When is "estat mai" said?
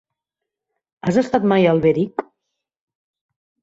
1.23-1.69